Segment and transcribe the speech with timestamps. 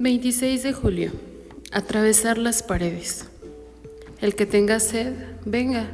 [0.00, 1.10] 26 de julio.
[1.72, 3.24] Atravesar las paredes.
[4.20, 5.12] El que tenga sed,
[5.44, 5.90] venga,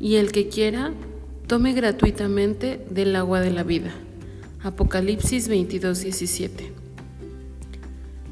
[0.00, 0.92] y el que quiera,
[1.46, 3.94] tome gratuitamente del agua de la vida.
[4.60, 6.72] Apocalipsis 22, 17.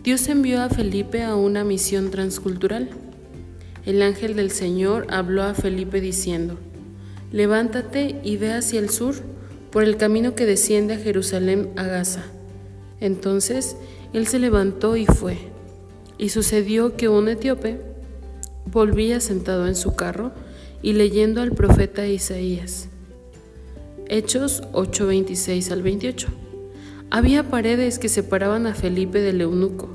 [0.03, 2.91] Dios envió a Felipe a una misión transcultural.
[3.87, 6.59] El ángel del Señor habló a Felipe diciendo,
[7.31, 9.15] Levántate y ve hacia el sur
[9.71, 12.25] por el camino que desciende a Jerusalén a Gaza.
[12.99, 13.77] Entonces
[14.13, 15.39] él se levantó y fue.
[16.19, 17.81] Y sucedió que un etíope
[18.71, 20.33] volvía sentado en su carro
[20.83, 22.89] y leyendo al profeta Isaías.
[24.09, 26.29] Hechos 8:26 al 28.
[27.11, 29.89] Había paredes que separaban a Felipe del eunuco.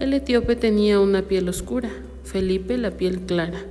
[0.00, 1.90] El etíope tenía una piel oscura,
[2.24, 3.64] Felipe la piel clara.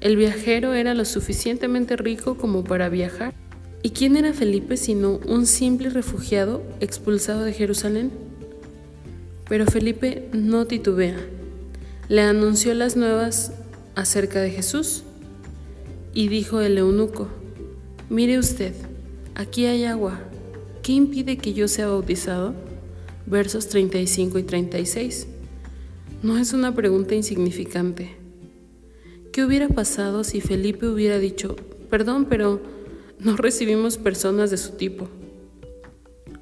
[0.00, 3.34] El viajero era lo suficientemente rico como para viajar.
[3.82, 8.27] ¿Y quién era Felipe sino un simple refugiado expulsado de Jerusalén?
[9.48, 11.16] Pero Felipe no titubea.
[12.08, 13.52] Le anunció las nuevas
[13.94, 15.04] acerca de Jesús.
[16.14, 17.28] Y dijo el eunuco,
[18.10, 18.74] mire usted,
[19.34, 20.20] aquí hay agua.
[20.82, 22.54] ¿Qué impide que yo sea bautizado?
[23.26, 25.26] Versos 35 y 36.
[26.22, 28.16] No es una pregunta insignificante.
[29.32, 31.54] ¿Qué hubiera pasado si Felipe hubiera dicho,
[31.90, 32.60] perdón, pero
[33.20, 35.08] no recibimos personas de su tipo?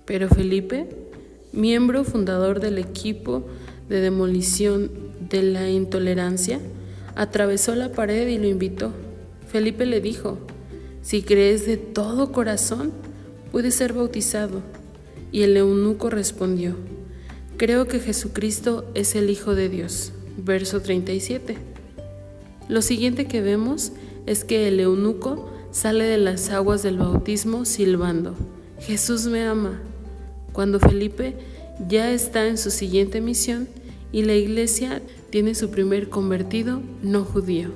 [0.07, 1.06] Pero Felipe
[1.57, 3.47] miembro fundador del equipo
[3.89, 4.91] de demolición
[5.29, 6.61] de la intolerancia,
[7.15, 8.93] atravesó la pared y lo invitó.
[9.49, 10.39] Felipe le dijo,
[11.03, 12.93] si crees de todo corazón,
[13.53, 14.61] puedes ser bautizado.
[15.33, 16.77] Y el eunuco respondió,
[17.57, 20.13] creo que Jesucristo es el Hijo de Dios.
[20.37, 21.57] Verso 37.
[22.69, 23.93] Lo siguiente que vemos
[24.27, 28.35] es que el eunuco sale de las aguas del bautismo silbando,
[28.81, 29.81] Jesús me ama.
[30.57, 31.35] Cuando Felipe
[31.87, 33.69] ya está en su siguiente misión
[34.11, 37.73] y la iglesia tiene su primer convertido no judío.